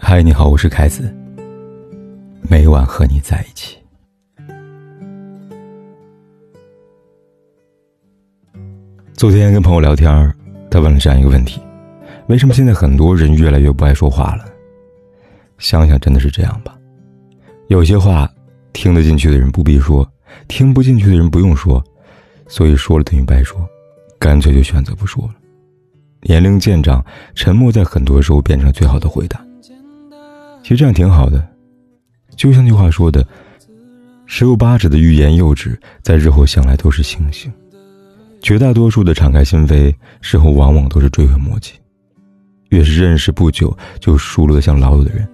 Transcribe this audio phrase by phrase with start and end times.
[0.00, 1.12] 嗨，你好，我是凯子。
[2.48, 3.76] 每晚和你在一起。
[9.14, 10.32] 昨天跟朋友聊天，
[10.70, 11.60] 他问了这样一个问题：
[12.28, 14.44] 为什么现在很多人越来越不爱说话了？
[15.58, 16.78] 想想真的是这样吧。
[17.66, 18.30] 有些话
[18.72, 20.08] 听得进去的人不必说，
[20.46, 21.84] 听不进去的人不用说，
[22.46, 23.68] 所以说了等于白说，
[24.16, 25.34] 干脆就选择不说了。
[26.22, 27.04] 年龄渐长，
[27.34, 29.44] 沉默在很多时候变成最好的回答。
[30.62, 31.42] 其实这样挺好的，
[32.36, 33.26] 就像那句话说的
[34.26, 37.50] ：“十有八九的欲言又止，在日后想来都是星星；
[38.42, 41.72] 绝大多数的敞开心扉，事后往往都是追悔莫及。
[42.68, 45.26] 越是认识不久就熟络的像老友的人，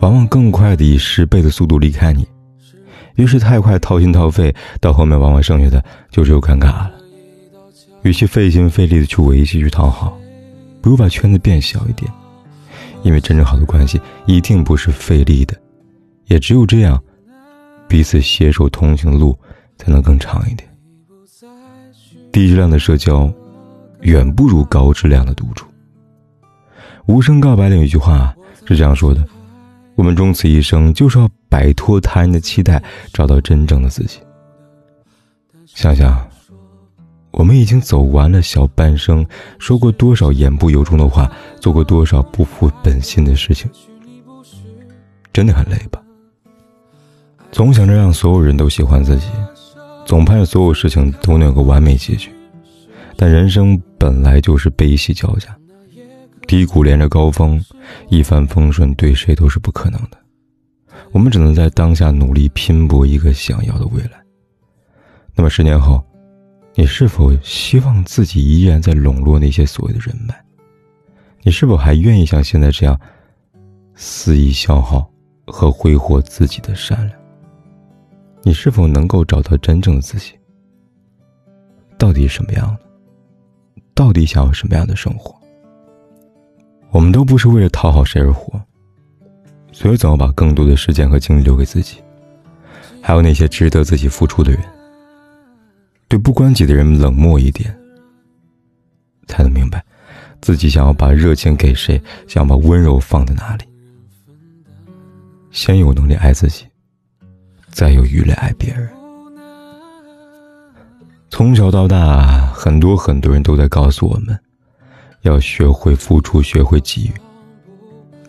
[0.00, 2.22] 往往更快的以十倍的速度离开你；
[3.14, 6.92] 越是太快掏心掏肺，到后面往往剩下的就只有尴尬了。
[8.02, 10.18] 与其费心费力的去维系、去讨好，
[10.82, 12.12] 不如把圈子变小一点。”
[13.02, 15.56] 因为真正好的关系一定不是费力的，
[16.26, 17.02] 也只有这样，
[17.88, 19.38] 彼此携手同行的路
[19.76, 20.68] 才能更长一点。
[22.32, 23.32] 低质量的社交，
[24.00, 25.66] 远不如高质量的独处。
[27.06, 28.34] 无声告白里有一句话
[28.66, 29.26] 是这样说的
[29.96, 34.20] ：“我们终此一生，就是要摆脱他人的期待，找到真正的自己。”
[35.66, 36.31] 想想。
[37.32, 39.26] 我们已经走完了小半生，
[39.58, 41.30] 说过多少言不由衷的话，
[41.60, 43.70] 做过多少不负本心的事情，
[45.32, 46.00] 真的很累吧？
[47.50, 49.26] 总想着让所有人都喜欢自己，
[50.04, 52.30] 总盼着所有事情都能有个完美结局，
[53.16, 55.56] 但人生本来就是悲喜交加，
[56.46, 57.62] 低谷连着高峰，
[58.08, 60.18] 一帆风顺对谁都是不可能的。
[61.12, 64.22] 我们只能在当下努力拼搏一个想要的未来。
[65.34, 66.02] 那么十年后？
[66.74, 70.34] 你是否希望自己依然在笼络那些所谓的人脉？
[71.42, 72.98] 你是否还愿意像现在这样
[73.94, 75.10] 肆意消耗
[75.46, 77.18] 和挥霍自己的善良？
[78.42, 80.32] 你是否能够找到真正的自己？
[81.98, 82.80] 到底什么样的？
[83.94, 85.38] 到底想要什么样的生活？
[86.90, 88.60] 我们都不是为了讨好谁而活，
[89.72, 91.98] 所以总要把更多的时间和精力留给自己，
[93.02, 94.62] 还有那些值得自己付出的人。
[96.12, 97.74] 对不关己的人冷漠一点，
[99.26, 99.82] 才能明白，
[100.42, 103.64] 自己想要把热情给谁，想要把温柔放在哪里。
[105.52, 106.66] 先有能力爱自己，
[107.70, 108.90] 再有余力爱别人。
[111.30, 114.38] 从小到大，很多很多人都在告诉我们，
[115.22, 117.12] 要学会付出，学会给予。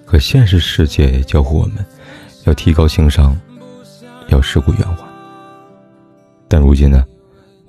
[0.06, 1.86] 可现实世界也教会我们，
[2.46, 3.38] 要提高情商，
[4.30, 5.06] 要世故圆滑。
[6.48, 7.04] 但如今呢？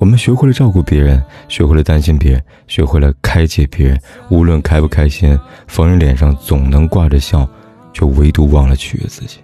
[0.04, 3.98] 我们学会了照顾别人，学会了担心别人，学会了开解别人。
[4.28, 7.48] 无论开不开心，逢人脸上总能挂着笑，
[7.94, 9.38] 却唯独忘了取悦自己。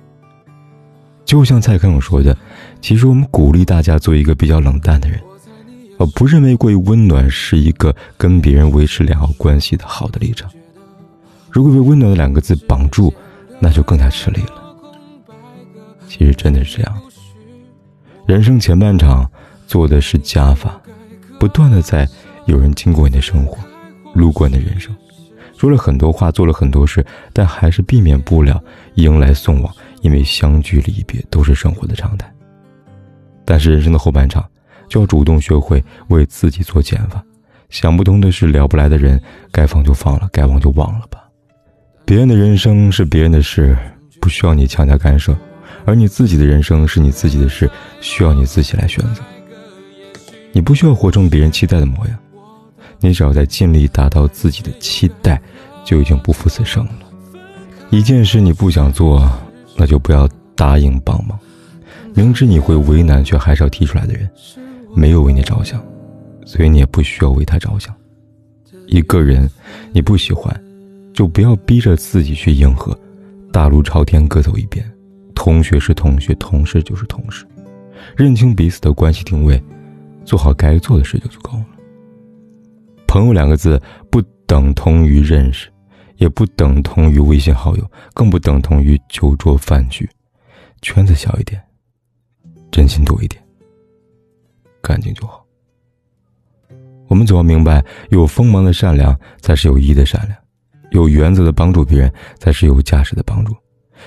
[1.25, 2.37] 就像蔡康永说的
[2.83, 5.19] ：“其实我们鼓励大家做一个比较冷淡的人，
[5.99, 10.51] 而不认为过于温暖是一个跟别人维持良好关系的好的立场。
[11.49, 13.11] 如果被温暖的两个字绑住，
[13.59, 14.63] 那就更加吃力了。
[16.07, 17.01] 其实真的是这样，
[18.27, 19.27] 人生前半场。”
[19.71, 20.81] 做的是加法，
[21.39, 22.05] 不断的在
[22.47, 23.57] 有人经过你的生活，
[24.15, 24.93] 路过你的人生，
[25.57, 28.61] 说了很多话，做了很多事，但还是避免不了
[28.97, 32.29] 迎来送往，因为相聚离别都是生活的常态。
[33.45, 34.45] 但是人生的后半场，
[34.89, 37.25] 就要主动学会为自己做减法。
[37.69, 41.21] 想不通的事，聊不来的人，该放就放了，该忘就忘了吧。
[42.05, 43.79] 别人的人生是别人的事，
[44.21, 45.33] 不需要你强加干涉；
[45.85, 47.71] 而你自己的人生是你自己的事，
[48.01, 49.23] 需要你自己来选择。
[50.53, 52.19] 你不需要活成别人期待的模样，
[52.99, 55.41] 你只要在尽力达到自己的期待，
[55.85, 56.93] 就已经不负此生了。
[57.91, 59.31] 一件事你不想做，
[59.77, 61.39] 那就不要答应帮忙。
[62.15, 64.29] 明知你会为难却还是要提出来的人，
[64.95, 65.81] 没有为你着想，
[66.45, 67.95] 所以你也不需要为他着想。
[68.87, 69.49] 一个人
[69.93, 70.53] 你不喜欢，
[71.15, 72.97] 就不要逼着自己去迎合。
[73.53, 74.85] 大路朝天各走一边，
[75.35, 77.45] 同学是同学，同事就是同事，
[78.17, 79.61] 认清彼此的关系定位。
[80.31, 81.67] 做好该做的事就足够了。
[83.09, 83.83] 朋友两个字
[84.13, 85.69] 不等同于认识，
[86.19, 90.09] 也不等同于微信好友，更不等同于酒桌饭局。
[90.83, 91.61] 圈子小一点，
[92.71, 93.43] 真心多一点，
[94.81, 95.45] 干净就好。
[97.09, 100.39] 我们总要明白，有锋芒的善良才是有意义的善良，
[100.93, 103.53] 有原则的帮助别人才是有价值的帮助，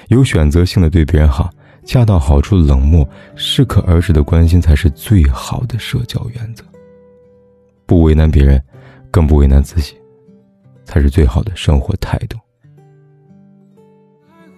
[0.08, 1.50] 有选择性的对别人好。
[1.86, 6.64] 恰到好处的冷漠，适可而止的关心，才是最好的社交原则。
[7.86, 8.64] 不为难别人，
[9.12, 9.96] 更不为难自己，
[10.86, 12.38] 才是最好的生活态度。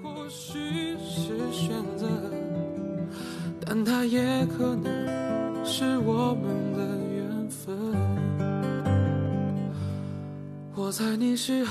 [0.04, 0.60] 或许
[1.00, 2.07] 是选择，
[3.66, 6.80] 但它也可能是我们的
[7.13, 7.75] 缘分。
[10.75, 11.69] 我猜你是爱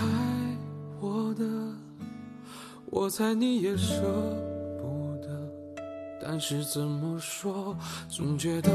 [1.01, 1.45] 我的，
[2.87, 4.54] 我猜你也舍不，
[6.26, 7.76] 但是怎么说，
[8.09, 8.71] 总觉得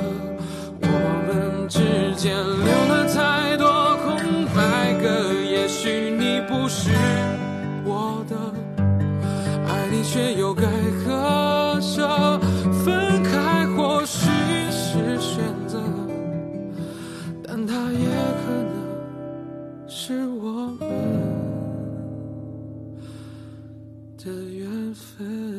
[0.81, 0.87] 我
[1.27, 1.79] 们之
[2.15, 5.33] 间留了太多空白格。
[5.33, 6.91] 也许你不是
[7.83, 8.35] 我的，
[9.67, 10.61] 爱你却又该
[11.03, 12.39] 割舍，
[12.85, 14.29] 分开或许
[14.69, 15.81] 是选择，
[17.43, 18.07] 但它也
[18.45, 20.87] 可能是我们
[24.23, 25.58] 的缘分。